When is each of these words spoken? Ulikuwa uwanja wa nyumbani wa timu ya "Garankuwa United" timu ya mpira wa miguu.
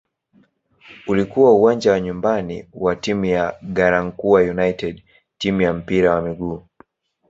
Ulikuwa 1.07 1.51
uwanja 1.53 1.91
wa 1.91 1.99
nyumbani 1.99 2.67
wa 2.73 2.95
timu 2.95 3.25
ya 3.25 3.57
"Garankuwa 3.73 4.41
United" 4.41 5.03
timu 5.37 5.61
ya 5.61 5.73
mpira 5.73 6.15
wa 6.15 6.21
miguu. 6.21 6.63